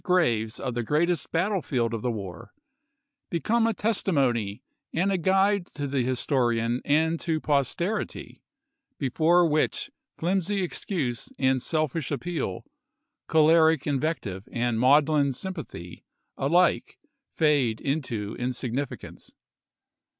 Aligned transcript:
graves 0.03 0.59
of 0.59 0.73
the 0.73 0.81
greatest 0.81 1.31
battlefield 1.31 1.93
of 1.93 2.01
the 2.01 2.09
war, 2.09 2.55
be 3.29 3.39
come 3.39 3.67
a 3.67 3.71
testimony 3.75 4.63
and 4.91 5.11
a 5.11 5.17
guide 5.19 5.63
to 5.67 5.85
the 5.85 6.01
historian 6.01 6.81
and 6.83 7.19
to 7.19 7.39
posterity, 7.39 8.41
before 8.97 9.45
which 9.45 9.91
flimsy 10.17 10.63
excuse 10.63 11.31
and 11.37 11.61
self 11.61 11.95
ish 11.95 12.09
appeal, 12.09 12.65
choleric 13.27 13.85
invective 13.85 14.47
and 14.51 14.79
maudlin 14.79 15.31
sym 15.31 15.53
pathy, 15.53 16.01
ahke 16.35 16.95
fade 17.35 17.79
into 17.79 18.35
insignificance. 18.39 19.35